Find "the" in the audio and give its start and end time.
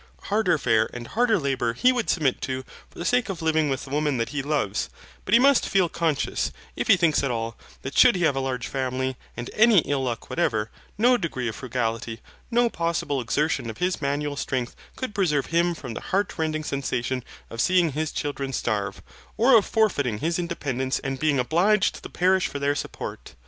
2.97-3.05, 3.85-3.91, 15.93-16.01, 22.01-22.09